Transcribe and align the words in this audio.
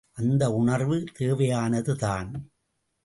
அந்த 0.11 0.51
உணர்வு 0.51 1.03
தேவையானதுதான். 1.19 2.31